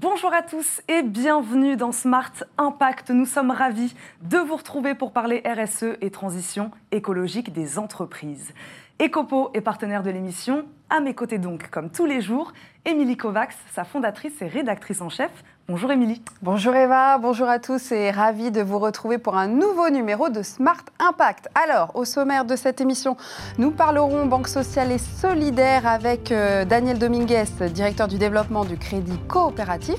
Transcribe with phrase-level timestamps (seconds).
[0.00, 3.10] Bonjour à tous et bienvenue dans Smart Impact.
[3.10, 8.54] Nous sommes ravis de vous retrouver pour parler RSE et transition écologique des entreprises.
[8.98, 10.64] Ecopo est partenaire de l'émission.
[10.88, 12.54] À mes côtés donc, comme tous les jours,
[12.86, 15.44] Émilie Kovacs, sa fondatrice et rédactrice en chef.
[15.70, 16.20] Bonjour Émilie.
[16.42, 20.42] Bonjour Eva, bonjour à tous et ravi de vous retrouver pour un nouveau numéro de
[20.42, 21.48] Smart Impact.
[21.54, 23.16] Alors, au sommaire de cette émission,
[23.56, 29.16] nous parlerons banque sociale et solidaire avec euh, Daniel Dominguez, directeur du développement du Crédit
[29.28, 29.98] Coopératif.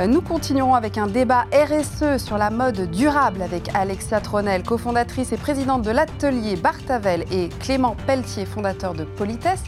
[0.00, 5.30] Euh, nous continuerons avec un débat RSE sur la mode durable avec Alexia Tronel, cofondatrice
[5.30, 9.62] et présidente de l'atelier Bartavel et Clément Pelletier, fondateur de Politesse.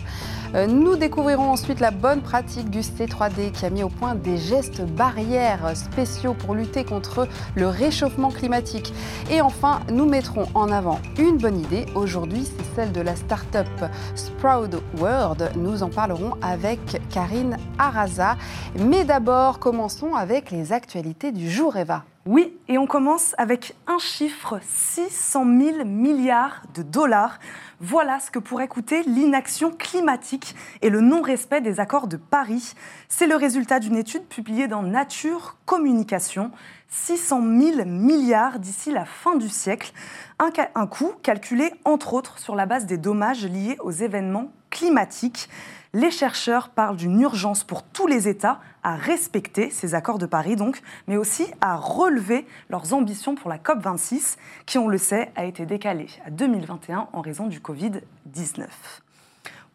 [0.55, 4.39] Euh, nous découvrirons ensuite la bonne pratique du C3D qui a mis au point des
[4.39, 8.93] gestes barrières spéciaux pour lutter contre le réchauffement climatique.
[9.31, 11.87] Et enfin, nous mettrons en avant une bonne idée.
[11.95, 13.69] Aujourd'hui, c'est celle de la start-up
[14.15, 15.51] Sprout World.
[15.57, 18.37] Nous en parlerons avec Karine Araza.
[18.79, 22.05] Mais d'abord, commençons avec les actualités du jour, Eva.
[22.31, 27.39] Oui, et on commence avec un chiffre 600 000 milliards de dollars.
[27.81, 32.75] Voilà ce que pourrait coûter l'inaction climatique et le non-respect des accords de Paris.
[33.09, 36.51] C'est le résultat d'une étude publiée dans Nature Communication.
[36.91, 39.95] 600 000 milliards d'ici la fin du siècle.
[40.39, 45.49] Un, un coût calculé entre autres sur la base des dommages liés aux événements climatiques.
[45.95, 50.57] Les chercheurs parlent d'une urgence pour tous les États à respecter ces accords de Paris,
[50.57, 55.45] donc, mais aussi à relever leurs ambitions pour la COP26, qui, on le sait, a
[55.45, 58.67] été décalée à 2021 en raison du Covid-19.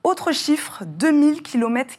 [0.03, 1.93] Autre chiffre, 2000 km.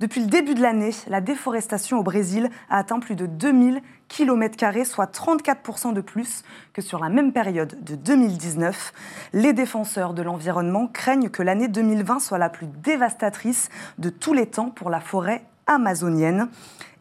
[0.00, 4.86] Depuis le début de l'année, la déforestation au Brésil a atteint plus de 2000 km,
[4.86, 8.94] soit 34% de plus que sur la même période de 2019.
[9.34, 14.46] Les défenseurs de l'environnement craignent que l'année 2020 soit la plus dévastatrice de tous les
[14.46, 16.48] temps pour la forêt amazonienne.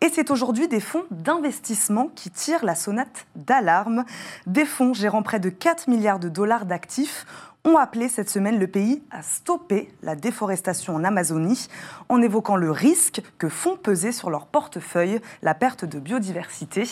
[0.02, 4.06] Et c'est aujourd'hui des fonds d'investissement qui tirent la sonnette d'alarme.
[4.48, 7.26] Des fonds gérant près de 4 milliards de dollars d'actifs
[7.66, 11.68] ont appelé cette semaine le pays à stopper la déforestation en Amazonie
[12.10, 16.84] en évoquant le risque que font peser sur leur portefeuille la perte de biodiversité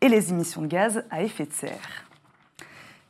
[0.00, 2.04] et les émissions de gaz à effet de serre.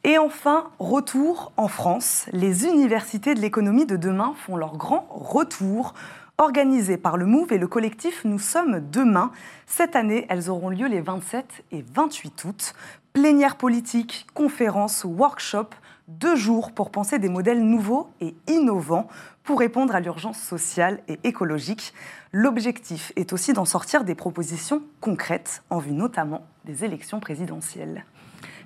[0.03, 2.25] Et enfin, retour en France.
[2.33, 5.93] Les universités de l'économie de demain font leur grand retour.
[6.41, 9.31] Organisées par le MOVE et le collectif Nous sommes demain.
[9.67, 12.75] Cette année, elles auront lieu les 27 et 28 août.
[13.13, 15.75] Plénières politiques, conférences, workshops,
[16.09, 19.07] deux jours pour penser des modèles nouveaux et innovants
[19.45, 21.93] pour répondre à l'urgence sociale et écologique.
[22.33, 28.07] L'objectif est aussi d'en sortir des propositions concrètes en vue notamment des élections présidentielles.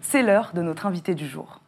[0.00, 1.63] C'est l'heure de notre invité du jour.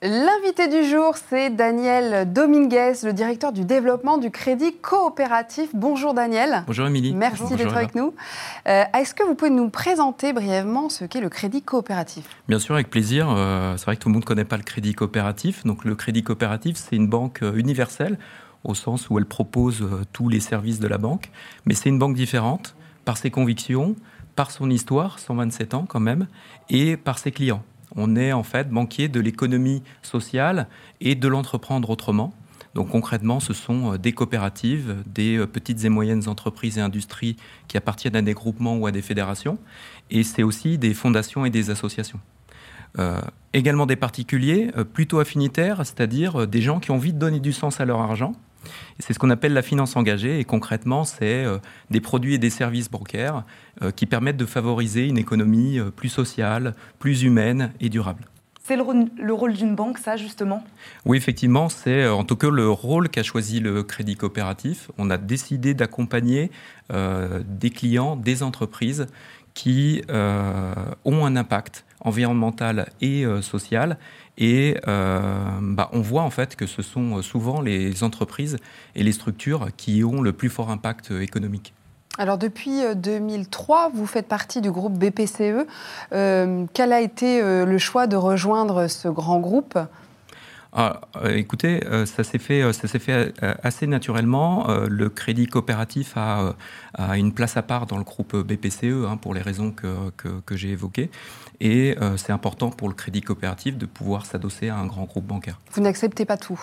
[0.00, 5.70] L'invité du jour, c'est Daniel Dominguez, le directeur du développement du Crédit Coopératif.
[5.74, 6.62] Bonjour Daniel.
[6.68, 7.12] Bonjour Émilie.
[7.14, 8.14] Merci d'être avec nous.
[8.68, 12.28] Euh, est-ce que vous pouvez nous présenter brièvement ce qu'est le Crédit Coopératif?
[12.46, 13.28] Bien sûr, avec plaisir.
[13.28, 15.64] Euh, c'est vrai que tout le monde ne connaît pas le Crédit Coopératif.
[15.64, 18.20] Donc le Crédit Coopératif, c'est une banque euh, universelle
[18.62, 21.32] au sens où elle propose tous les services de la banque.
[21.66, 23.96] Mais c'est une banque différente par ses convictions,
[24.36, 26.28] par son histoire, 127 ans quand même,
[26.70, 27.64] et par ses clients.
[28.00, 30.68] On est en fait banquier de l'économie sociale
[31.00, 32.32] et de l'entreprendre autrement.
[32.76, 37.36] Donc concrètement, ce sont euh, des coopératives, des euh, petites et moyennes entreprises et industries
[37.66, 39.58] qui appartiennent à des groupements ou à des fédérations.
[40.12, 42.20] Et c'est aussi des fondations et des associations.
[43.00, 43.20] Euh,
[43.52, 47.80] également des particuliers plutôt affinitaires, c'est-à-dire des gens qui ont envie de donner du sens
[47.80, 48.32] à leur argent
[48.98, 51.58] c'est ce qu'on appelle la finance engagée et concrètement, c'est euh,
[51.90, 53.44] des produits et des services bancaires
[53.82, 58.24] euh, qui permettent de favoriser une économie euh, plus sociale, plus humaine et durable.
[58.62, 60.62] C'est le, rôle d'une banque, ça, justement?
[61.06, 64.90] Oui, effectivement, c'est en tout cas le rôle qu'a choisi le Crédit Coopératif.
[64.98, 66.50] On a décidé d'accompagner
[66.90, 69.06] des clients, des entreprises
[69.54, 73.98] qui ont un impact environnemental et social
[74.38, 78.56] et euh, bah, on voit en fait que ce sont souvent les entreprises
[78.94, 81.74] et les structures qui ont le plus fort impact économique.
[82.18, 85.66] Alors depuis 2003, euh, vous faites partie du groupe BPCE.
[86.12, 89.78] Euh, quel a été le choix de rejoindre ce grand groupe?
[90.72, 93.32] Ah, euh, écoutez, euh, ça s'est fait, euh, ça s'est fait
[93.62, 94.66] assez naturellement.
[94.88, 96.54] le crédit coopératif a,
[97.16, 100.70] une place à part dans le groupe BPCE hein, pour les raisons que, que, j'ai
[100.70, 101.10] évoquées.
[101.60, 105.58] Et c'est important pour le crédit coopératif de pouvoir s'adosser à un grand groupe bancaire.
[105.72, 106.60] Vous n'acceptez pas tout?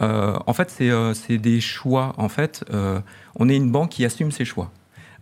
[0.00, 2.14] En fait, c'est des choix.
[2.16, 2.64] En fait,
[3.36, 4.70] on est une banque qui assume ses choix.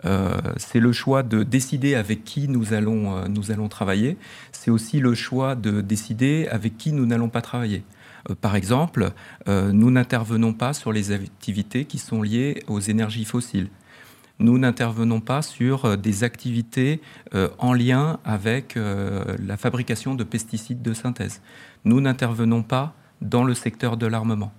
[0.05, 4.17] Euh, c'est le choix de décider avec qui nous allons, euh, nous allons travailler.
[4.53, 7.83] C'est aussi le choix de décider avec qui nous n'allons pas travailler.
[8.43, 9.13] par exemple,
[9.47, 13.71] nous n'intervenons pas sur les activités qui sont liées aux énergies fossiles
[14.41, 17.01] nous n'intervenons pas sur euh, des activités
[17.35, 21.41] euh, en lien avec euh, la fabrication de pesticides de synthèse.
[21.85, 24.53] Nous n'intervenons pas dans le secteur de l'armement.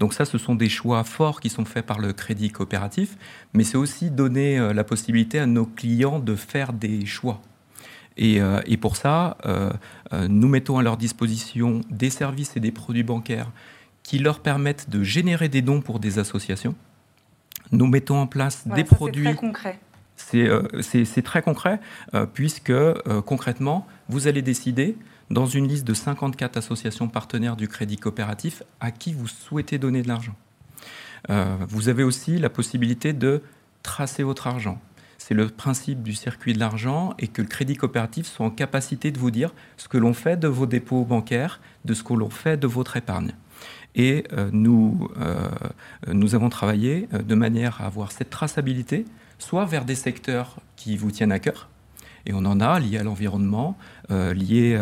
[0.00, 3.16] Donc ça, ce sont des choix forts qui sont faits par le crédit coopératif,
[3.52, 7.40] mais c'est aussi donner la possibilité à nos clients de faire des choix.
[8.16, 8.40] Et,
[8.80, 9.36] pour ça,
[10.12, 13.50] nous mettons à leur disposition des services et des produits bancaires
[14.04, 16.76] qui leur permettent de générer des dons pour des associations,
[17.72, 19.24] nous mettons en place des produits.
[19.24, 19.78] C'est très concret.
[20.82, 21.80] C'est très concret,
[22.14, 24.96] euh, puisque euh, concrètement, vous allez décider
[25.30, 30.02] dans une liste de 54 associations partenaires du crédit coopératif à qui vous souhaitez donner
[30.02, 30.34] de l'argent.
[31.30, 33.42] Euh, vous avez aussi la possibilité de
[33.82, 34.80] tracer votre argent.
[35.18, 39.10] C'est le principe du circuit de l'argent et que le crédit coopératif soit en capacité
[39.10, 42.30] de vous dire ce que l'on fait de vos dépôts bancaires, de ce que l'on
[42.30, 43.32] fait de votre épargne.
[43.94, 45.48] Et euh, nous, euh,
[46.12, 49.06] nous avons travaillé de manière à avoir cette traçabilité,
[49.38, 51.68] soit vers des secteurs qui vous tiennent à cœur,
[52.26, 53.76] et on en a liés à l'environnement,
[54.10, 54.78] liés,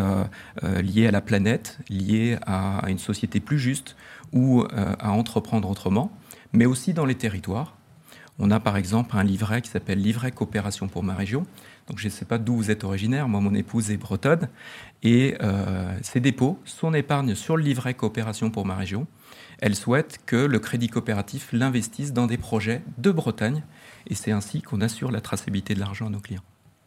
[0.63, 3.95] liés, à la planète, liés à, une société plus juste
[4.31, 6.11] ou à entreprendre autrement,
[6.53, 7.75] mais aussi dans les territoires.
[8.39, 11.45] On a par exemple un livret qui s'appelle Livret Coopération pour ma région.
[11.87, 14.47] Donc je ne sais pas d'où vous êtes originaire, moi mon épouse est bretonne,
[15.03, 19.05] et euh, ses dépôts, son épargne sur le livret Coopération pour ma région,
[19.59, 23.63] elle souhaite que le crédit coopératif l'investisse dans des projets de Bretagne,
[24.07, 26.43] et c'est ainsi qu'on assure la traçabilité de l'argent à nos clients.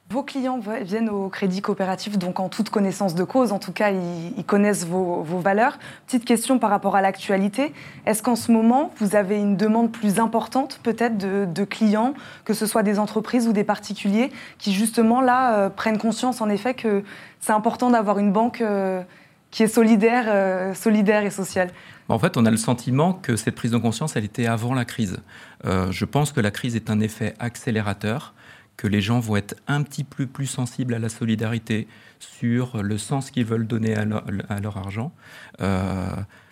[0.08, 3.91] Vos clients viennent au crédit coopératif, donc en toute connaissance de cause, en tout cas,
[3.91, 5.81] ils, connaissent vos, valeurs.
[6.06, 7.73] Petite question par rapport à l'actualité.
[8.06, 12.14] Est-ce qu'en ce moment, vous avez une demande plus importante peut-être de, clients,
[12.44, 16.49] que ce soit des entreprises ou des particuliers, qui justement là euh, prennent conscience en
[16.50, 17.03] effet que
[17.41, 19.03] c'est important d'avoir une banque euh,
[19.50, 21.70] qui est solidaire, euh, solidaire et sociale?
[22.08, 24.85] En fait, on a le sentiment que cette prise de conscience, elle était avant la
[24.85, 25.17] crise.
[25.64, 28.35] je pense que la crise est un effet accélérateur
[28.76, 31.88] que les gens vont être un petit peu plus sensibles à la solidarité,
[32.19, 35.12] sur le sens qu'ils veulent donner à leur, argent.
[35.61, 36.08] Euh,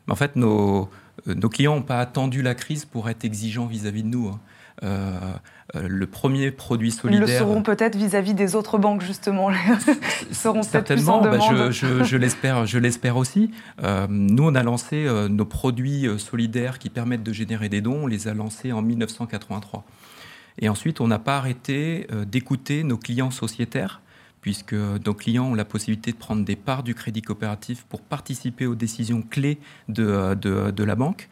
[0.08, 0.90] en fait, nos,
[1.26, 4.28] nos clients n'ont pas attendu la crise pour être exigeants vis-à-vis de nous.
[4.28, 4.40] Hein.
[4.82, 5.12] Euh,
[5.76, 7.26] euh, le premier produit solidaire.
[7.26, 9.50] Ils le seront peut-être vis-à-vis des autres banques, justement.
[10.28, 13.50] Ils seront Certainement, bah, je, je, je l'espère, je l'espère aussi.
[14.08, 18.00] nous, on a lancé nos produits solidaires qui permettent de générer des dons.
[18.02, 19.84] On les a lancés en 1983.
[20.58, 24.00] Et ensuite, on n'a pas arrêté euh, d'écouter nos clients sociétaires,
[24.40, 28.66] puisque nos clients ont la possibilité de prendre des parts du crédit coopératif pour participer
[28.66, 29.58] aux décisions clés
[29.88, 31.28] de, euh, la banque.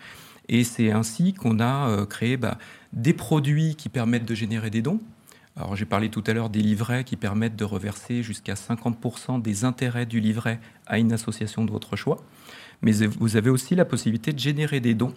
[0.49, 2.59] Et c'est ainsi qu'on a euh, créé bah,
[2.93, 5.01] des produits qui permettent de générer des dons.
[5.55, 9.65] Alors j'ai parlé tout à l'heure des livrets qui permettent de reverser jusqu'à 50% des
[9.65, 12.25] intérêts du livret à une association de votre choix.
[12.81, 15.13] Mais vous avez aussi la possibilité de générer des dons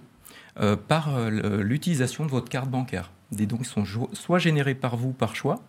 [0.90, 3.12] par l'utilisation de votre carte bancaire.
[3.32, 3.84] Des dons qui sont
[4.14, 5.64] soit générés par vous par choix,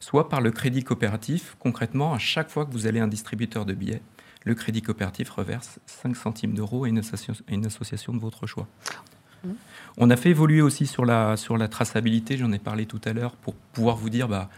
[0.00, 1.56] soit par le crédit coopératif.
[1.58, 4.02] Concrètement, à chaque fois que vous allez à un distributeur de billets,
[4.44, 8.66] le crédit coopératif reverse 5 centimes d'euros à, une association de votre choix.
[9.44, 9.50] Mmh.
[9.96, 13.12] On a fait évoluer aussi sur la, sur la traçabilité, j'en ai parlé tout à
[13.12, 14.48] l'heure, pour pouvoir vous dire, bah,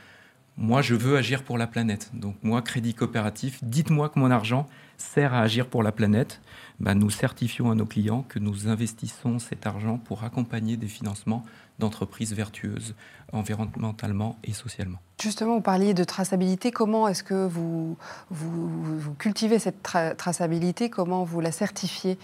[0.57, 2.11] moi je veux agir pour la planète.
[2.15, 6.41] Donc moi, crédit coopératif, dites-moi que mon argent sert à agir pour la planète.
[6.79, 11.45] Bah, nous certifions à nos clients que nous investissons cet argent pour accompagner des financements
[11.81, 12.95] d'entreprises vertueuses
[13.33, 14.99] environnementalement et socialement.
[15.21, 16.71] Justement, vous parliez de traçabilité.
[16.71, 17.97] Comment est-ce que vous,
[18.31, 19.83] vous, cultivez cette
[20.17, 20.91] traçabilité?
[20.91, 22.19] Comment vous la certifiez?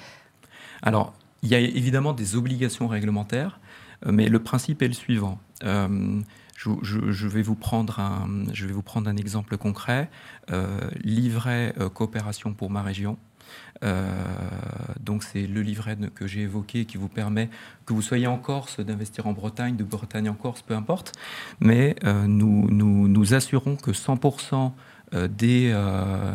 [0.83, 3.61] Alors, il y a évidemment des obligations réglementaires,
[4.07, 5.39] euh, mais le principe est le suivant.
[5.65, 6.21] Euh,
[6.57, 10.11] je, vais vous prendre un, je vais vous prendre un exemple concret.
[10.51, 13.19] Euh, livret coopération pour ma région.
[13.85, 14.07] Euh,
[15.01, 17.49] donc c'est le livret que j'ai évoqué qui vous permet,
[17.85, 21.13] que vous soyez en Corse, d'investir en Bretagne, de Bretagne en Corse, peu importe.
[21.61, 24.73] Mais euh, nous, nous, assurons que 100%
[25.15, 25.29] euh,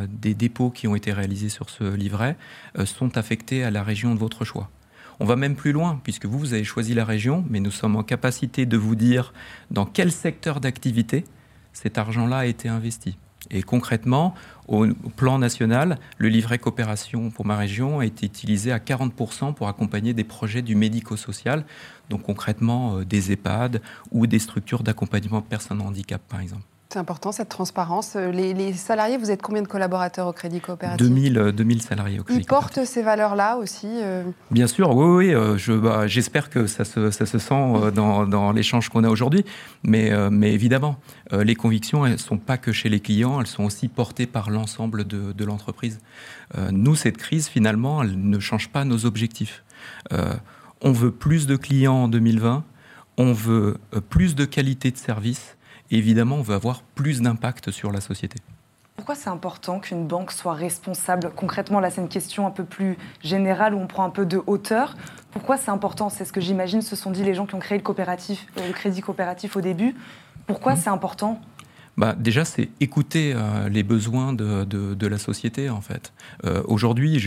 [0.07, 2.37] des, dépôts qui ont été réalisés sur ce livret
[2.85, 4.69] sont affectés à la région de votre choix.
[5.19, 7.95] On va même plus loin, puisque vous, vous avez choisi la région, mais nous sommes
[7.95, 9.33] en capacité de vous dire
[9.69, 11.25] dans quel secteur d'activité
[11.73, 13.17] cet argent-là a été investi.
[13.51, 14.33] Et concrètement,
[14.67, 19.67] au plan national, le livret coopération pour ma région a été utilisé à 40% pour
[19.67, 21.65] accompagner des projets du médico-social,
[22.09, 23.81] donc concrètement euh, des EHPAD
[24.11, 26.63] ou des structures d'accompagnement de personnes en handicap, par exemple.
[26.91, 28.17] C'est important cette transparence.
[28.17, 31.07] Euh, les, salariés, vous êtes combien de collaborateurs au Crédit Coopératif?
[31.07, 33.87] 2000, 2000 salariés au Crédit Ils portent ces valeurs-là aussi
[34.51, 35.57] Bien sûr, oui, oui.
[35.57, 39.45] Je, bah, j'espère que ça se, ça se sent dans, dans l'échange qu'on a aujourd'hui.
[39.83, 40.97] Mais, mais évidemment,
[41.31, 44.49] les convictions, elles ne sont pas que chez les clients, elles sont aussi portées par
[44.49, 45.99] l'ensemble de, de l'entreprise.
[46.71, 49.63] nous, cette crise, finalement, elle ne change pas nos objectifs.
[50.81, 52.65] on veut plus de clients en 2020
[53.17, 55.57] on veut euh, plus de qualité de service
[55.97, 58.37] évidemment, on veut avoir plus d'impact sur la société.
[58.95, 61.31] Pourquoi c'est important qu'une banque soit responsable?
[61.35, 64.41] Concrètement, là, c'est une question un peu plus générale où on prend un peu de
[64.45, 64.95] hauteur.
[65.31, 66.09] Pourquoi c'est important?
[66.09, 68.67] C'est ce que j'imagine se sont dit les gens qui ont créé le, coopératif, euh,
[68.67, 69.95] le crédit coopératif au début.
[70.45, 70.77] Pourquoi mmh.
[70.77, 71.41] c'est important?
[71.97, 76.13] Bah, déjà, c'est écouter euh, les besoins de, la société, en fait.
[76.65, 77.19] Aujourd'hui,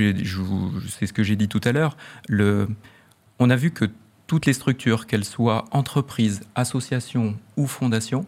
[0.89, 1.97] c'est ce que j'ai dit tout à l'heure,
[2.31, 3.87] on a vu que
[4.27, 8.27] toutes les structures, qu'elles soient entreprises, associations ou fondations,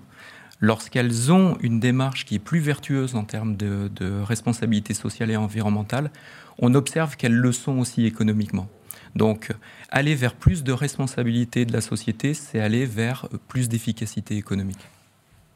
[0.60, 3.90] lorsqu'elles ont une démarche qui est plus vertueuse en termes de,
[4.22, 6.10] responsabilité sociale et environnementale,
[6.58, 8.68] on observe qu'elles le sont aussi économiquement.
[9.14, 9.52] Donc,
[9.90, 14.88] aller vers plus de responsabilité de la société, c'est aller vers plus d'efficacité économique.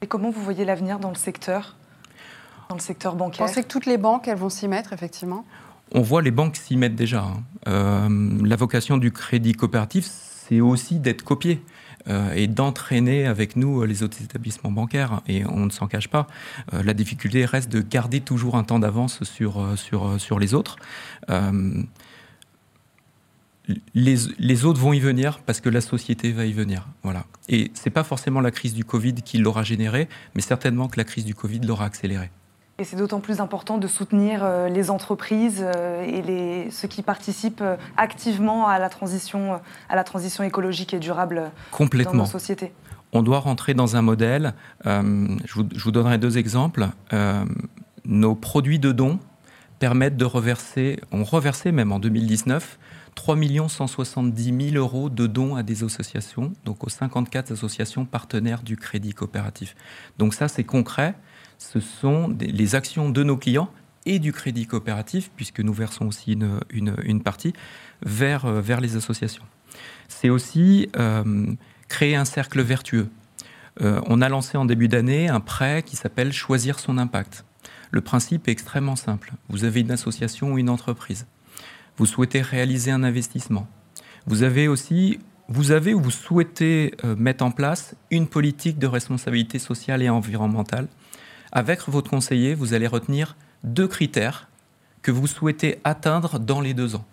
[0.02, 1.76] Et comment vous voyez l'avenir dans le secteur,
[2.68, 3.46] dans le secteur bancaire?
[3.46, 5.44] Vous pensez que toutes les banques, elles vont s'y mettre, effectivement?
[5.92, 7.22] On voit les banques s'y mettre déjà.
[7.22, 7.42] Hein.
[7.68, 11.62] Euh, la vocation du crédit coopératif, c'est aussi d'être copié.
[12.08, 15.20] Euh, et d'entraîner avec nous euh, les autres établissements bancaires.
[15.28, 16.26] Et on ne s'en cache pas.
[16.72, 19.60] Euh, la difficulté reste de garder toujours un temps d'avance sur,
[20.38, 20.76] les autres.
[23.94, 26.88] Les, autres vont y venir parce que la société va y venir.
[27.02, 27.26] Voilà.
[27.48, 30.96] Et ce n'est pas forcément la crise du Covid qui l'aura généré, mais certainement que
[30.96, 32.30] la crise du Covid l'aura accéléré.
[32.80, 37.02] Et c'est d'autant plus important de soutenir euh, les entreprises euh, et les, ceux qui
[37.02, 39.60] participent euh, activement à la transition,
[39.90, 42.12] à la transition écologique et durable Complètement.
[42.12, 42.72] dans nos sociétés.
[43.12, 44.54] On doit rentrer dans un modèle.
[44.86, 46.88] je, vous, donnerai deux exemples.
[48.06, 49.18] nos produits de dons
[49.78, 52.78] permettent de reverser, on reversait même en 2019
[53.16, 53.36] 3
[53.68, 59.12] 170 000 euros de dons à des associations, donc aux 54 associations partenaires du crédit
[59.12, 59.74] coopératif.
[60.18, 61.16] Donc ça, c'est concret
[61.60, 63.70] ce sont les actions de nos clients
[64.06, 66.36] et du crédit coopératif, puisque nous versons aussi
[66.70, 67.52] une, partie,
[68.02, 69.44] vers, euh, vers les associations.
[70.08, 71.46] C'est aussi euh,
[71.88, 73.08] créer un cercle vertueux.
[73.82, 77.44] Euh, on a lancé en début d'année un prêt qui s'appelle Choisir son impact.
[77.90, 79.32] Le principe est extrêmement simple.
[79.50, 81.26] Vous avez une association ou une entreprise.
[81.98, 83.68] Vous souhaitez réaliser un investissement.
[84.26, 89.58] Vous avez aussi vous avez ou vous souhaitez mettre en place une politique de responsabilité
[89.58, 90.86] sociale et environnementale
[91.52, 94.48] avec votre conseiller, vous allez retenir deux critères
[95.02, 97.04] que vous souhaitez atteindre dans les deux ans.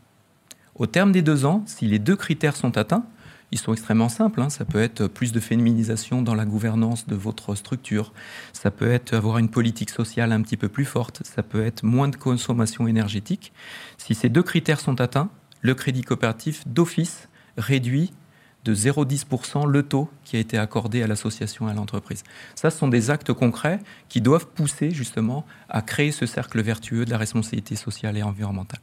[0.75, 3.05] Au terme des deux ans, si les deux critères sont atteints,
[3.51, 4.41] ils sont extrêmement simples.
[4.41, 4.49] Hein.
[4.49, 8.13] Ça peut être plus de féminisation dans la gouvernance de votre structure.
[8.53, 11.21] Ça peut être avoir une politique sociale un petit peu plus forte.
[11.25, 13.53] Ça peut être moins de consommation énergétique.
[13.97, 15.29] Si ces deux critères sont atteints,
[15.61, 18.11] le crédit coopératif d'office réduit
[18.67, 22.23] de 0,10% le taux qui a été accordé à l'association et à l'entreprise.
[22.55, 27.05] Ça, ce sont des actes concrets qui doivent pousser justement à créer ce cercle vertueux
[27.05, 28.81] de la responsabilité sociale et environnementale.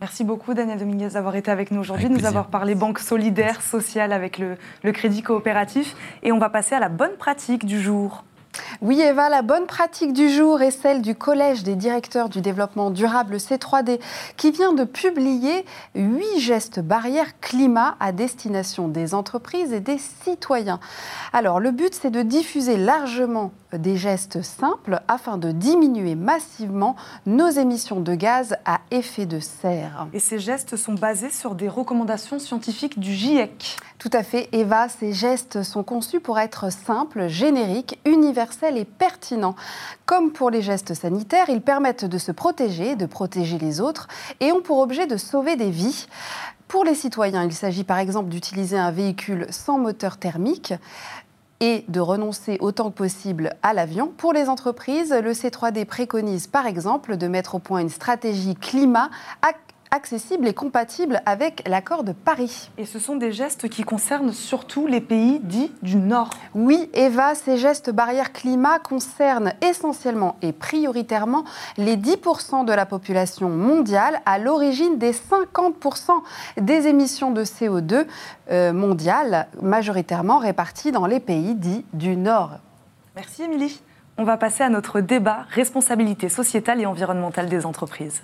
[0.00, 3.60] Merci beaucoup Daniel Dominguez d'avoir été avec nous aujourd'hui, de nous avoir parlé banque solidaire,
[3.60, 5.94] sociale avec le, le crédit coopératif.
[6.22, 8.24] Et on va passer à la bonne pratique du jour.
[8.82, 12.90] Oui, Eva, la bonne pratique du jour est celle du Collège des directeurs du développement
[12.90, 14.00] durable C3D
[14.36, 15.64] qui vient de publier
[15.94, 20.80] huit gestes barrières climat à destination des entreprises et des citoyens.
[21.32, 26.96] Alors, le but, c'est de diffuser largement des gestes simples afin de diminuer massivement
[27.26, 30.08] nos émissions de gaz à effet de serre.
[30.12, 33.76] Et ces gestes sont basés sur des recommandations scientifiques du GIEC.
[33.98, 39.56] Tout à fait, Eva, ces gestes sont conçus pour être simples, génériques, universels et pertinents.
[40.06, 44.08] Comme pour les gestes sanitaires, ils permettent de se protéger, de protéger les autres
[44.40, 46.06] et ont pour objet de sauver des vies.
[46.68, 50.72] Pour les citoyens, il s'agit par exemple d'utiliser un véhicule sans moteur thermique
[51.60, 54.12] et de renoncer autant que possible à l'avion.
[54.16, 59.10] Pour les entreprises, le C3D préconise par exemple de mettre au point une stratégie climat
[59.90, 62.70] accessible et compatible avec l'accord de Paris.
[62.78, 66.30] Et ce sont des gestes qui concernent surtout les pays dits du Nord.
[66.54, 71.44] Oui, Eva, ces gestes barrières climat concernent essentiellement et prioritairement
[71.76, 76.12] les 10% de la population mondiale à l'origine des 50%
[76.60, 78.06] des émissions de CO2
[78.50, 82.52] euh, mondiales, majoritairement réparties dans les pays dits du Nord.
[83.16, 83.80] Merci Émilie.
[84.18, 88.22] On va passer à notre débat responsabilité sociétale et environnementale des entreprises.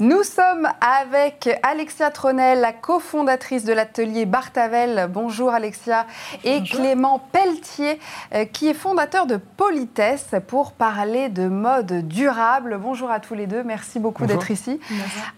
[0.00, 5.10] Nous sommes avec Alexia Tronel, la cofondatrice de l'atelier Bartavel.
[5.12, 6.06] Bonjour Alexia.
[6.42, 7.98] Et Clément Pelletier,
[8.34, 12.78] euh, qui est fondateur de Politesse pour parler de mode durable.
[12.80, 13.62] Bonjour à tous les deux.
[13.62, 14.80] Merci beaucoup d'être ici.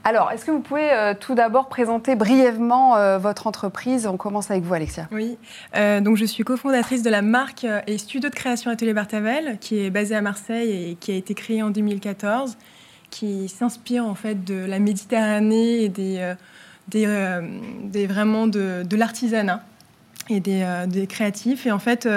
[0.05, 4.07] Alors, est-ce que vous pouvez euh, tout d'abord présenter brièvement euh, votre entreprise?
[4.07, 5.09] On commence avec vous, Alexia.
[5.11, 5.39] Oui.
[5.75, 9.91] donc, je suis cofondatrice de la marque et studio de création Atelier Bartavel, qui est
[9.91, 12.57] basé à Marseille et qui a été créé en 2014
[13.13, 16.35] qui s'inspire en fait de la Méditerranée et des, euh,
[16.89, 17.43] des, euh,
[17.85, 19.63] des, vraiment de, de l'artisanat
[20.31, 21.67] et des, euh, des, créatifs.
[21.67, 22.09] Et en fait,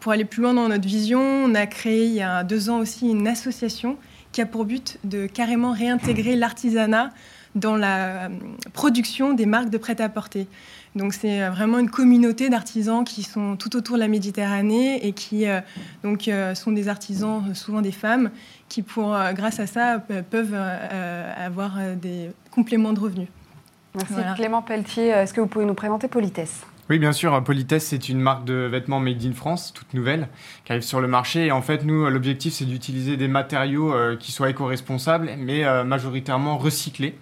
[0.00, 2.80] pour aller plus loin dans notre vision, on a créé il y a deux ans
[2.80, 3.96] aussi une association
[4.32, 7.10] qui a pour but de carrément réintégrer l'artisanat
[7.54, 8.28] dans la
[8.74, 10.46] production des marques de prêt-à-porter.
[10.94, 15.44] Donc c'est vraiment une communauté d'artisans qui sont tout autour de la Méditerranée et qui
[16.02, 18.30] donc, sont des artisans, souvent des femmes,
[18.68, 19.98] qui, pour, euh, grâce à ça,
[20.30, 23.28] peuvent euh, avoir euh, des compléments de revenus.
[23.94, 24.14] Merci.
[24.36, 26.66] Clément Pelletier, est-ce que vous pouvez nous présenter Politesse?
[26.90, 27.42] Oui, bien sûr.
[27.42, 30.28] Politesse, c'est une marque de vêtements made in France, toute nouvelle,
[30.64, 31.46] qui arrive sur le marché.
[31.46, 37.18] Et en fait, nous, l'objectif, c'est d'utiliser des matériaux qui soient éco-responsables, mais majoritairement recyclés.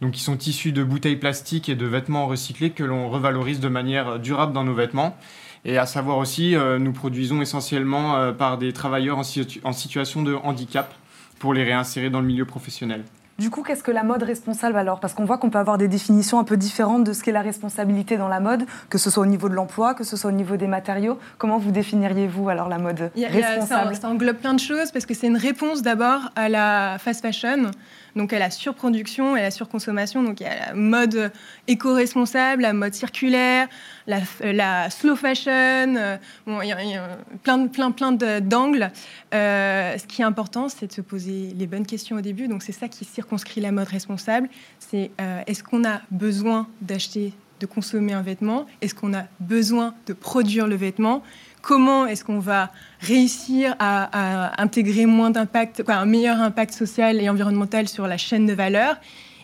[0.00, 3.68] Donc, ils sont issus de bouteilles plastiques et de vêtements recyclés que l'on revalorise de
[3.68, 5.16] manière durable dans nos vêtements.
[5.64, 9.22] Et à savoir aussi, euh, nous produisons essentiellement euh, par des travailleurs en,
[9.64, 10.92] en situation de handicap
[11.38, 13.04] pour les réinsérer dans le milieu professionnel.
[13.38, 14.98] Du coup, qu'est-ce que la mode responsable alors?
[14.98, 17.42] Parce qu'on voit qu'on peut avoir des définitions un peu différentes de ce qu'est la
[17.42, 20.32] responsabilité dans la mode, que ce soit au niveau de l'emploi, que ce soit au
[20.32, 21.18] niveau des matériaux.
[21.36, 25.12] Comment vous définiriez-vous alors la mode responsable ça, ça, englobe plein de choses parce que
[25.12, 27.70] c'est une réponse d'abord à la fast fashion
[28.16, 30.22] donc à la surproduction et la surconsommation.
[30.22, 31.30] Donc a la mode
[31.68, 33.68] éco-responsable, la mode circulaire,
[34.06, 35.52] la, slow fashion,
[35.96, 38.90] euh, bon, il y a, plein, plein, plein d'angles.
[39.34, 42.48] Euh, ce qui est important, c'est de se poser les bonnes questions au début.
[42.48, 44.48] Donc c'est ça qui circonscrit la mode responsable.
[44.78, 48.66] C'est euh, est-ce qu'on a besoin d'acheter de consommer un vêtement?
[48.80, 51.22] Est-ce qu'on a besoin de produire le vêtement?
[51.66, 52.70] Comment est-ce qu'on va
[53.00, 58.52] réussir à, intégrer moins d'impact, un meilleur impact social et environnemental sur la chaîne de
[58.52, 58.96] valeur,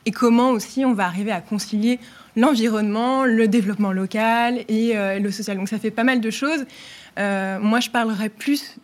[0.07, 1.99] et comment aussi on va arriver à concilier
[2.37, 5.57] l'environnement, le développement local et euh, le social.
[5.57, 6.65] Donc ça fait pas mal de choses.
[7.19, 8.77] Euh, moi, je parlerais plus,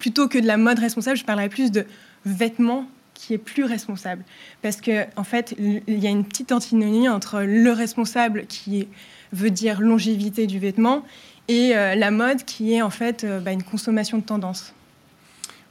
[0.00, 1.86] plutôt que de la mode responsable, je parlerais plus de
[2.26, 4.24] vêtements qui est plus responsable.
[4.60, 8.88] Parce qu'en en fait, il y a une petite antinomie entre le responsable qui
[9.32, 11.04] veut dire longévité du vêtement
[11.48, 14.74] et euh, la mode qui est en fait euh, bah, une consommation de tendance.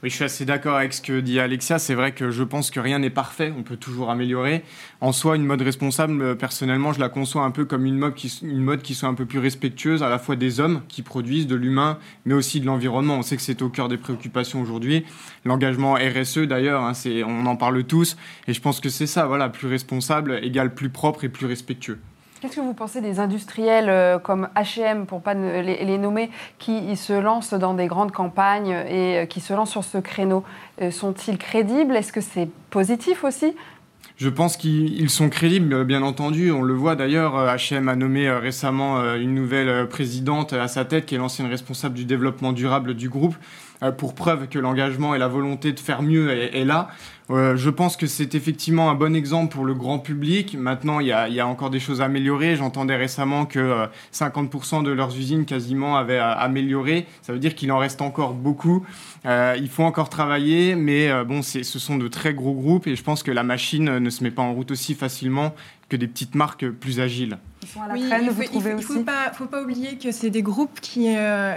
[0.02, 1.78] Oui, je suis assez d'accord avec ce que dit Alexia.
[1.78, 3.52] C'est vrai que je pense que rien n'est parfait.
[3.56, 4.64] On peut toujours améliorer.
[5.00, 8.14] En soi, une mode responsable, euh, personnellement, je la conçois un peu comme une mode
[8.14, 11.02] qui, une mode qui soit un peu plus respectueuse à la fois des hommes qui
[11.02, 13.14] produisent, de l'humain, mais aussi de l'environnement.
[13.18, 15.04] On sait que c'est au cœur des préoccupations aujourd'hui.
[15.44, 18.16] L'engagement RSE, d'ailleurs, hein, on en parle tous.
[18.48, 22.00] Et je pense que c'est ça, voilà, plus responsable égale plus propre et plus respectueux.
[22.42, 26.28] Qu'est-ce que vous pensez des industriels euh, comme H&M, pour pas les, nommer,
[26.58, 30.42] qui se lancent dans des grandes campagnes et euh, qui se lancent sur ce créneau?
[30.80, 31.94] Euh, Sont-ils crédibles?
[31.94, 33.54] Est-ce que c'est positif aussi?
[34.16, 36.50] Je pense qu'ils sont crédibles, bien entendu.
[36.50, 37.36] On le voit d'ailleurs.
[37.36, 42.04] H&M a nommé récemment une nouvelle présidente à sa tête, qui est l'ancienne responsable du
[42.04, 43.36] développement durable du groupe,
[43.90, 46.88] pour preuve que l'engagement et la volonté de faire mieux est là.
[47.32, 50.56] Euh, je pense que c'est effectivement un bon exemple pour le grand public.
[50.58, 52.56] Maintenant, il y a, encore des choses à améliorer.
[52.56, 57.06] J'entendais récemment que 50% euh, de leurs usines quasiment avaient euh, amélioré.
[57.22, 58.84] Ça veut dire qu'il en reste encore beaucoup.
[59.24, 63.22] il faut encore travailler, mais bon, ce sont de très gros groupes et je pense
[63.22, 65.54] que la machine ne se met pas en route aussi facilement
[65.88, 67.38] que des petites marques plus agiles.
[67.62, 71.08] Ils sont à la oui, il ne faut, pas, oublier que c'est des groupes qui,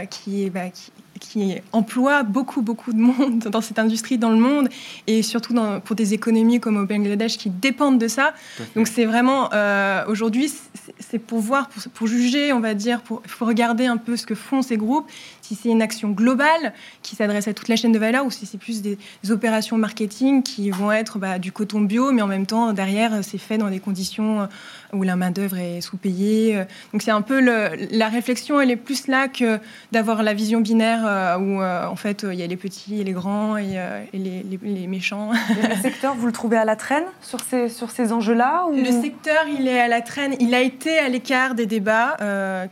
[0.09, 4.69] qui, bah, qui qui emploie beaucoup, beaucoup de monde dans cette industrie dans le monde
[5.07, 8.33] et surtout dans, pour des économies comme au Bangladesh qui dépendent de ça.
[8.75, 10.51] Donc c'est vraiment, euh, aujourd'hui,
[10.99, 14.25] c'est pour voir, pour, pour, juger, on va dire, pour, faut regarder un peu ce
[14.25, 15.09] que font ces groupes,
[15.41, 18.45] si c'est une action globale qui s'adresse à toute la chaîne de valeur ou si
[18.45, 18.97] c'est plus des,
[19.29, 23.37] opérations marketing qui vont être bah, du coton bio, mais en même temps, derrière, c'est
[23.37, 24.47] fait dans des conditions
[24.93, 26.63] où la main-d'œuvre est sous-payée.
[26.93, 29.59] Donc c'est un peu le, la réflexion, elle est plus là que
[29.91, 33.03] d'avoir la vision binaire euh, où euh, en fait il y a les petits et
[33.03, 35.31] les grands et, euh, les, les, méchants.
[35.69, 39.45] le secteur, vous le trouvez à la traîne sur ces, sur ces enjeux-là Le secteur,
[39.47, 40.35] il est à la traîne.
[40.39, 42.17] Il a été à l'écart des débats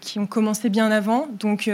[0.02, 1.28] qui ont commencé bien avant.
[1.40, 1.70] Donc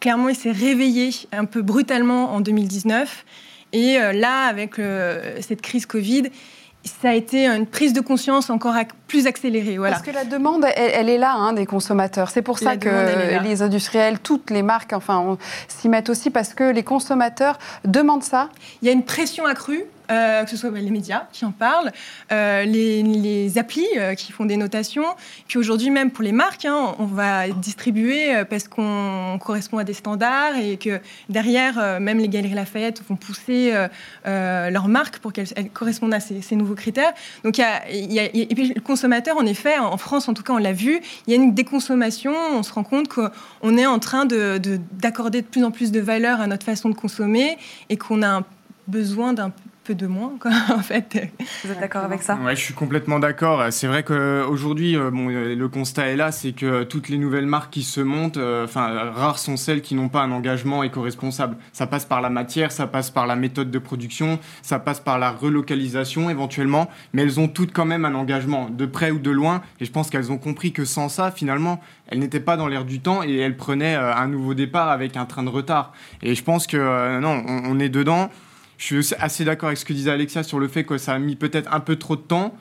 [0.00, 3.24] clairement, il s'est réveillé un peu brutalement en 2019.
[3.72, 4.76] Et là, avec
[5.40, 6.24] cette crise Covid,
[6.84, 8.74] ça a été une prise de conscience encore
[9.08, 9.78] plus accéléré.
[9.78, 9.96] Voilà.
[9.96, 12.30] Parce que la demande, elle, est là hein, des consommateurs.
[12.30, 16.64] C'est pour ça que les industriels, toutes les marques, enfin, s'y mettent aussi parce que
[16.64, 18.48] les consommateurs demandent ça.
[18.82, 21.90] Il y a une pression accrue euh, que ce soit les médias qui en parlent,
[22.30, 25.06] euh, les, applis euh, qui font des notations.
[25.48, 29.94] Puis aujourd'hui, même pour les marques, hein, on va distribuer parce qu'on correspond à des
[29.94, 33.72] standards et que derrière, même les Galeries Lafayette vont pousser
[34.24, 37.12] leurs marques pour qu'elles correspondent à ces, nouveaux critères.
[37.44, 40.52] Donc, il y a, et puis le consommateur, en effet, en France, en tout cas,
[40.52, 42.34] on l'a vu, il y a une déconsommation.
[42.52, 46.00] On se rend compte qu'on est en train d'accorder de, de plus en plus de
[46.00, 47.56] valeur à notre façon de consommer
[47.88, 48.44] et qu'on a un
[48.86, 49.52] besoin d'un
[49.84, 51.30] peu de moins, quoi, en fait.
[51.62, 52.36] Vous êtes d'accord avec ça?
[52.36, 53.62] Ouais, je suis complètement d'accord.
[53.70, 57.46] C'est vrai qu'aujourd'hui, euh, bon, euh, le constat est là, c'est que toutes les nouvelles
[57.46, 61.56] marques qui se montent, euh, enfin, rares sont celles qui n'ont pas un engagement éco-responsable.
[61.72, 65.18] Ça passe par la matière, ça passe par la méthode de production, ça passe par
[65.18, 69.30] la relocalisation éventuellement, mais elles ont toutes quand même un engagement, de près ou de
[69.30, 72.68] loin, et je pense qu'elles ont compris que sans ça, finalement, elles n'étaient pas dans
[72.68, 75.92] l'air du temps et elles prenaient un nouveau départ avec un train de retard.
[76.22, 78.30] Et je pense que non, on est dedans.
[78.78, 81.18] Je suis assez d'accord avec ce que disait Alexia sur le fait que ça a
[81.18, 82.54] mis peut-être un peu trop de temps,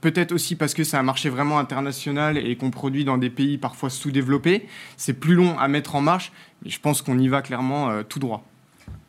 [0.00, 3.58] peut-être aussi parce que c'est un marché vraiment international et qu'on produit dans des pays
[3.58, 4.68] parfois sous-développés.
[4.96, 6.32] C'est plus long à mettre en marche,
[6.64, 8.44] mais je pense qu'on y va clairement euh, tout droit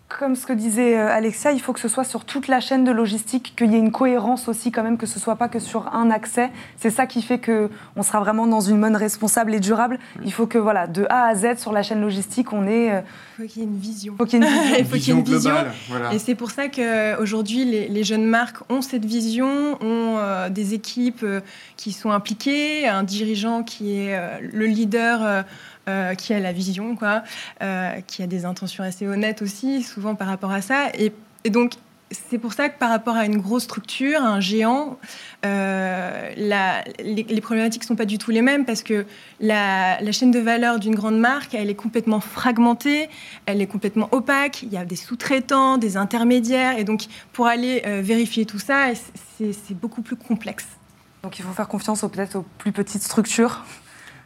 [0.07, 2.85] comme ce que disait euh, Alexia, il faut que ce soit sur toute la chaîne
[2.85, 5.59] de logistique, qu'il y ait une cohérence aussi quand même, que ce soit pas que
[5.59, 6.49] sur un accès.
[6.77, 9.99] C'est ça qui fait que on sera vraiment dans une mode responsable et durable.
[10.23, 12.91] Il faut que voilà, de A à Z sur la chaîne logistique, on ait.
[12.91, 13.01] Euh,
[13.39, 14.13] il faut qu'il y ait une vision.
[14.13, 14.75] Il faut qu'il y ait une vision.
[14.79, 15.55] il faut qu'il y ait une vision.
[16.13, 20.73] Et c'est pour ça qu'aujourd'hui, les, les jeunes marques ont cette vision, ont euh, des
[20.73, 21.25] équipes
[21.75, 25.43] qui sont impliquées, un dirigeant qui est le leader
[25.87, 27.23] euh, qui a la vision, quoi,
[27.61, 30.89] euh, qui a des intentions assez honnêtes aussi, souvent par rapport à ça.
[30.93, 31.13] Et,
[31.49, 31.75] donc,
[32.11, 34.97] c'est pour ça que par rapport à une grosse structure, un géant,
[35.45, 39.05] euh, les, problématiques ne sont pas du tout les mêmes parce que
[39.39, 43.09] la, chaîne de valeur d'une grande marque, elle est complètement fragmentée,
[43.45, 47.81] elle est complètement opaque, il y a des sous-traitants, des intermédiaires, et donc pour aller
[48.01, 48.87] vérifier tout ça,
[49.37, 50.67] c'est beaucoup plus complexe.
[51.23, 53.63] Donc il faut faire confiance peut-être aux plus petites structures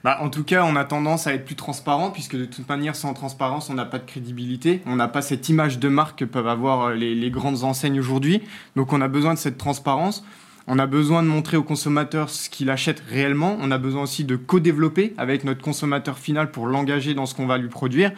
[0.04, 2.96] bah, en tout cas, on a tendance à être plus transparent, puisque de toute manière,
[2.96, 4.82] sans transparence, on n'a pas de crédibilité.
[4.86, 8.42] On n'a pas cette image de marque que peuvent avoir euh, les, grandes enseignes aujourd'hui.
[8.76, 10.24] Donc on a besoin de cette transparence.
[10.68, 13.58] On a besoin de montrer au consommateur ce qu'il achète réellement.
[13.62, 17.48] On a besoin aussi de co-développer avec notre consommateur final pour l'engager dans ce qu'on
[17.48, 18.12] va lui produire.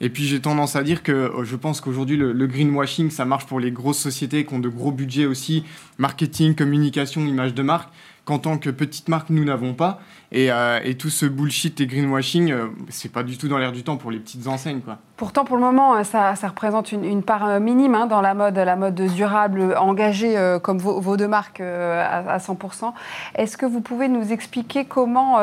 [0.00, 3.24] Et puis j'ai tendance à dire que euh, je pense qu'aujourd'hui le, le, greenwashing ça
[3.24, 5.64] marche pour les grosses sociétés qui ont de gros budgets aussi,
[5.98, 7.90] marketing, communication, image de marque
[8.28, 10.00] qu'en tant que petite marque, nous n'avons pas.
[10.32, 13.72] Et, euh, et, tout ce bullshit et greenwashing, euh, c'est pas du tout dans l'air
[13.72, 14.82] du temps pour les petites enseignes.
[14.82, 14.98] Quoi.
[15.16, 18.58] Pourtant, pour le moment, euh, ça, ça représente une, part minime hein, dans la mode,
[18.58, 22.92] la mode durable, engagée comme vos, deux marques à, à 100%.
[23.34, 25.38] Est-ce que vous pouvez nous expliquer comment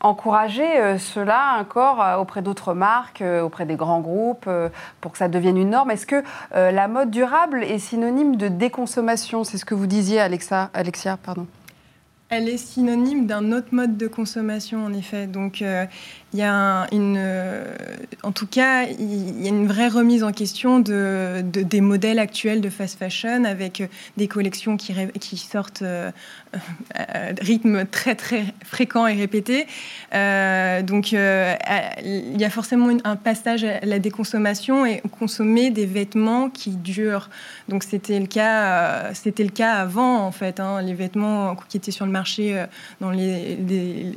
[0.00, 4.48] encourager cela encore auprès d'autres marques, auprès des grands groupes,
[5.00, 5.90] pour que ça devienne une norme?
[5.90, 9.42] Est-ce que la mode durable est synonyme de déconsommation?
[9.42, 11.16] C'est ce que vous disiez, Alexa, Alexia.
[11.16, 11.46] Pardon.
[12.36, 15.28] Elle est synonyme d'un autre mode de consommation, en effet.
[15.28, 15.86] Donc, euh,
[16.34, 17.76] il y a une, euh,
[18.24, 22.60] en tout cas, il y a une vraie remise en question de, des modèles actuels
[22.60, 26.10] de fast fashion avec euh, des collections qui, qui sortent euh,
[26.92, 29.66] à rythme très très fréquent et répété.
[30.82, 36.70] donc, il y a forcément un passage à la déconsommation et consommer des vêtements qui
[36.70, 37.30] durent.
[37.68, 40.58] Donc, c'était le cas, c'était le cas avant en fait.
[40.58, 42.23] Hein, les vêtements qui étaient sur le marché
[43.00, 44.12] dans les, les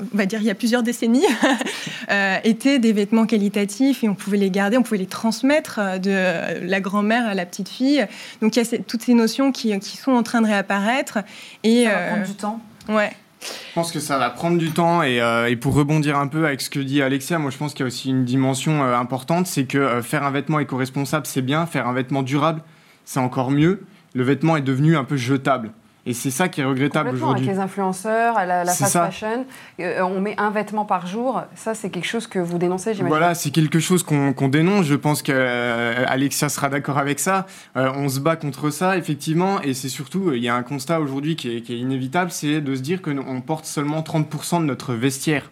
[0.00, 1.26] on va dire il y a plusieurs décennies,
[2.10, 5.98] euh, étaient des vêtements qualitatifs et on pouvait les garder, on pouvait les transmettre euh,
[5.98, 8.06] de la grand-mère à la petite fille.
[8.42, 11.18] Donc il y a toutes ces notions qui, qui, sont en train de réapparaître.
[11.64, 12.60] Et, ça va prendre euh, du temps.
[12.88, 13.10] Ouais.
[13.40, 16.60] Je pense que ça va prendre du temps et, et, pour rebondir un peu avec
[16.60, 19.66] ce que dit Alexia, moi je pense qu'il y a aussi une dimension importante, c'est
[19.66, 22.62] que faire un vêtement éco-responsable c'est bien, faire un vêtement durable
[23.04, 23.84] c'est encore mieux.
[24.14, 25.70] Le vêtement est devenu un peu jetable.
[26.08, 27.44] Et c'est ça qui est regrettable aujourd'hui.
[27.44, 29.44] Avec les influenceurs, la, la fast fashion,
[29.80, 31.42] euh, on met un vêtement par jour.
[31.56, 33.08] Ça, c'est quelque chose que vous dénoncez, j'imagine.
[33.08, 34.86] Voilà, c'est quelque chose qu'on dénonce.
[34.86, 37.46] Je pense qu'Alexia sera d'accord avec ça.
[37.76, 39.60] Euh, on se bat contre ça, effectivement.
[39.62, 42.74] Et c'est surtout, il y a un constat aujourd'hui qui, qui est, inévitable, c'est de
[42.76, 45.50] se dire qu'on porte seulement 30% de notre vestiaire.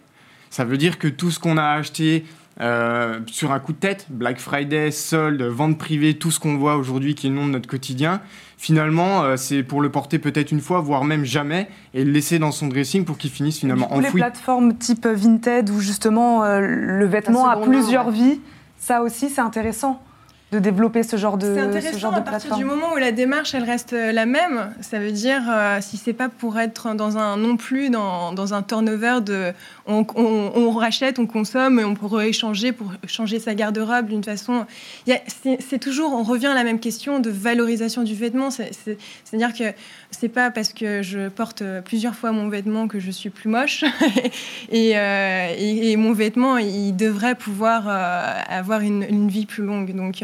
[0.49, 2.23] Ça veut dire que tout ce qu'on a acheté
[2.61, 6.77] euh, sur un coup de tête, Black Friday, soldes, vente privée, tout ce qu'on voit
[6.77, 8.21] aujourd'hui qui est le nom de notre quotidien,
[8.57, 12.39] finalement, euh, c'est pour le porter peut-être une fois, voire même jamais, et le laisser
[12.39, 14.05] dans son dressing pour qu'il finisse finalement enfoui.
[14.05, 18.39] Les plateformes type Vinted où justement euh, le vêtement a plusieurs vies,
[18.77, 20.01] ça aussi c'est intéressant.
[20.51, 22.97] De développer ce genre de, C'est ce intéressant genre de à partir du moment où
[22.97, 24.73] la démarche elle reste euh, la même.
[24.79, 28.53] Ça veut dire euh, si c'est pas pour être dans un non plus dans, dans
[28.53, 29.51] un turnover de
[29.87, 34.23] on, on- on rachète, on consomme et on pourrait échanger pour changer sa garde-robe d'une
[34.23, 34.65] façon.
[35.07, 38.51] C'est toujours on revient à la même question de valorisation du vêtement.
[38.51, 39.75] C'est- c'est- C'est-à-dire que
[40.11, 43.49] c'est pas parce que je porte euh, plusieurs fois mon vêtement que je suis plus
[43.49, 43.83] moche
[44.71, 49.63] et, euh, et- et mon vêtement il devrait pouvoir euh, avoir une, une vie plus
[49.63, 49.93] longue.
[49.95, 50.21] Donc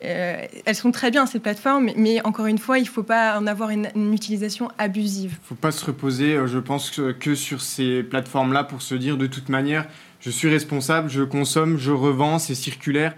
[0.00, 3.46] elles sont très bien ces plateformes, mais encore une fois, il ne faut pas en
[3.46, 5.38] avoir une, une utilisation abusive.
[5.42, 9.16] faut pas se reposer, euh, je pense, que, que sur ces plateformes-là pour se dire
[9.16, 9.86] de toute manière,
[10.20, 13.14] je suis responsable, je consomme, je revends, c'est circulaire.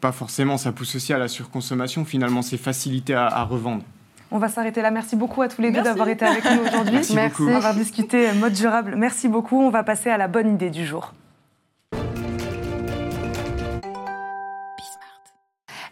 [0.00, 2.04] Pas forcément, ça pousse aussi à la surconsommation.
[2.04, 3.82] Finalement, c'est facilité à, à revendre.
[4.30, 4.90] On va s'arrêter là.
[4.90, 6.94] Merci beaucoup à tous les deux d'avoir été avec nous aujourd'hui.
[6.94, 7.42] Merci Merci.
[7.42, 7.54] beaucoup.
[7.54, 8.94] Avoir discuté mode durable.
[8.96, 9.60] Merci beaucoup.
[9.60, 11.12] On va passer à la bonne idée du jour.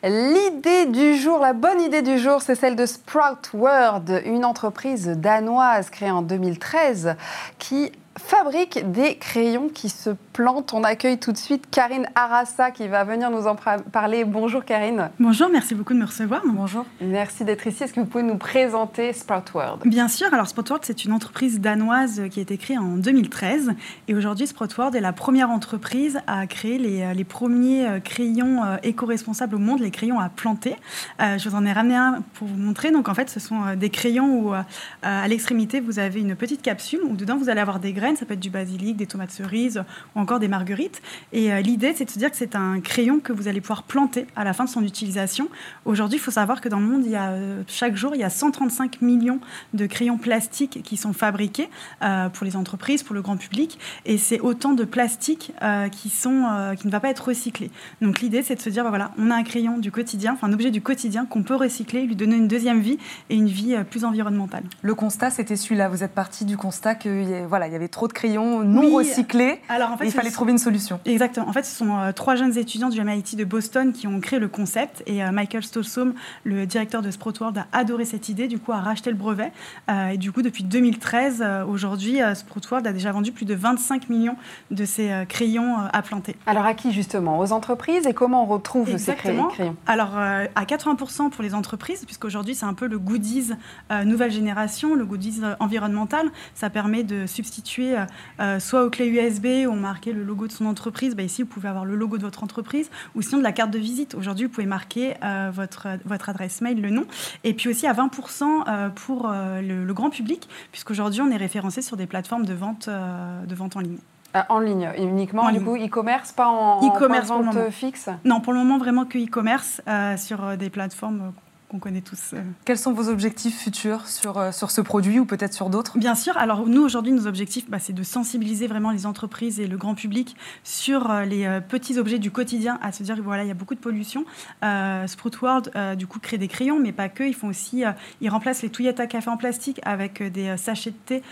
[0.07, 5.07] L'idée du jour, la bonne idée du jour, c'est celle de Sprout World, une entreprise
[5.09, 7.17] danoise créée en 2013
[7.59, 10.73] qui fabrique des crayons qui se plantent.
[10.75, 14.25] On accueille tout de suite Karine Arassa qui va venir nous en parler.
[14.25, 15.11] Bonjour Karine.
[15.19, 16.43] Bonjour, merci beaucoup de me recevoir.
[16.45, 16.85] Bonjour.
[17.01, 17.85] Merci d'être ici.
[17.85, 21.61] Est-ce que vous pouvez nous présenter Sprout World Bien sûr, alors Sproutworld, c'est une entreprise
[21.61, 23.73] danoise qui a été créée en 2013.
[24.09, 28.77] Et aujourd'hui, Sproutworld est la première entreprise à créer les, les premiers euh, crayons euh,
[28.83, 30.77] éco-responsables au monde, les crayons à planter.
[31.21, 32.91] Euh, je vous en ai ramené un pour vous montrer.
[32.91, 34.63] Donc en fait, ce sont euh, des crayons où euh,
[35.03, 38.04] à l'extrémité, vous avez une petite capsule où dedans, vous allez avoir des graines.
[38.17, 39.83] Ça peut être du basilic, des tomates cerises
[40.15, 41.01] ou encore des marguerites.
[41.33, 43.85] Et euh, l'idée, c'est de se dire que c'est un crayon que vous allez pouvoir
[43.85, 45.49] planter à la fin de son utilisation.
[45.85, 48.21] Aujourd'hui, il faut savoir que dans le monde, il y a, euh, chaque jour, il
[48.21, 49.41] y a 135 millions
[49.73, 51.71] de crayons plastiques qui sont fabriqués
[52.03, 53.79] euh, pour les entreprises, pour le grand public.
[54.05, 55.53] Et c'est autant de plastique
[55.93, 57.71] qui, sont, qui ne va pas être recyclé.
[58.01, 60.49] Donc l'idée, c'est de se dire, bah voilà, on a un crayon du quotidien, enfin
[60.49, 62.99] un objet du quotidien qu'on peut recycler, lui donner une deuxième vie
[63.31, 64.65] et une vie plus environnementale.
[64.83, 65.89] Le constat, c'était celui-là.
[65.89, 68.93] Vous êtes parti du constat qu'il voilà, il y avait trop de crayons non Oui.
[68.93, 69.61] recyclés.
[69.69, 71.01] Alors en et il fallait sont- trouver une solution.
[71.07, 71.49] Exactement.
[71.49, 74.39] En fait, ce sont euh, trois jeunes étudiants du MIT de Boston qui ont créé
[74.39, 75.03] le concept.
[75.07, 76.13] Et euh, Michael Stolsom,
[76.45, 78.49] le directeur de Sproutworld, a adoré cette idée.
[78.49, 79.53] Du coup, a racheté le brevet.
[79.89, 83.55] Euh, et du coup, depuis 2013, euh, aujourd'hui, euh, Sproutworld a déjà vendu plus de
[83.55, 84.37] 25 millions
[84.71, 86.37] de ces euh, crayons euh, à planter.
[86.47, 87.39] Alors à qui justement?
[87.39, 88.07] Aux entreprises?
[88.07, 89.49] Et comment on retrouve ces Exactement.
[89.49, 93.53] crayons Alors, euh, à 80% pour les entreprises, puisqu'aujourd'hui, c'est un peu le goodies
[93.93, 96.29] euh, nouvelle génération, le goodies euh, environnemental.
[96.55, 98.05] Ça permet de substituer euh,
[98.41, 101.15] euh, soit aux clés USB où on marquait le logo de son entreprise.
[101.15, 103.71] Bah, ici, vous pouvez avoir le logo de votre entreprise ou sinon de la carte
[103.71, 104.15] de visite.
[104.15, 107.05] Aujourd'hui, vous pouvez marquer euh, votre, votre adresse mail, le nom.
[107.45, 111.83] Et puis aussi à 20% euh, pour le, le grand public, puisqu'aujourd'hui, on est référencé
[111.83, 113.99] sur des plateformes de vente, de vente en ligne.
[114.33, 115.65] Ah, En ligne uniquement, En du ligne.
[115.65, 118.09] coup, e-commerce, pas en, E-commerce vente fixe?
[118.25, 119.81] Non, pour le moment, vraiment que e-commerce
[120.17, 121.33] sur des plateformes
[121.75, 122.35] qu'on connaît tous.
[122.65, 125.99] Quels sont vos objectifs futurs sur, euh, sur ce produit ou peut-être sur d'autres?
[125.99, 126.37] Bien sûr.
[126.37, 129.97] Alors nous aujourd'hui, nos objectifs, bah, c'est de sensibiliser vraiment les entreprises et le grand
[129.97, 133.51] public sur euh, les euh, petits objets du quotidien, à se dire voilà, il y
[133.51, 134.25] a beaucoup de pollution.
[134.63, 137.25] Euh, Sprout World, euh, du coup, crée des crayons, mais pas que.
[137.25, 140.93] Ils font aussi, euh, ils remplacent les touillettes à café en plastique avec des sachets
[140.93, 141.23] de thé,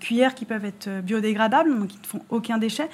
[0.00, 2.88] cuillères qui peuvent être biodégradables, donc qui ne font aucun déchet.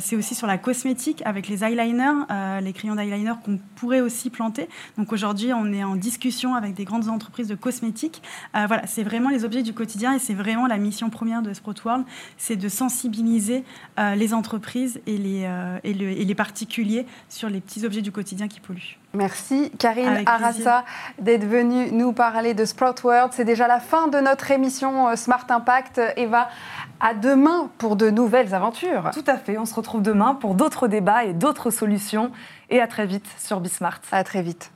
[0.00, 2.26] C'est aussi sur la cosmétique avec les eyeliners,
[2.62, 4.68] les crayons d'eyeliner qu'on pourrait aussi planter.
[4.98, 8.22] Donc aujourd'hui, on est en discussion avec des grandes entreprises de cosmétiques.
[8.54, 11.52] Euh, voilà, c'est vraiment les objets du quotidien et c'est vraiment la mission première de
[11.54, 12.04] Sprout World,
[12.36, 13.64] c'est de sensibiliser
[13.98, 18.02] euh, les entreprises et les, euh, et, le- et les particuliers sur les petits objets
[18.02, 18.98] du quotidien qui polluent.
[19.14, 20.22] Merci Karine.
[20.26, 20.84] Arassa
[21.18, 23.32] d'être venue nous parler de Sprout World.
[23.32, 26.00] C'est déjà la fin de notre émission euh, Smart Impact.
[26.16, 26.48] Eva,
[27.00, 29.10] à demain pour de nouvelles aventures.
[29.14, 29.56] Tout à fait.
[29.58, 32.30] On se retrouve demain pour d'autres débats et d'autres solutions.
[32.70, 34.00] Et à très vite sur Bismart.
[34.12, 34.70] À très vite.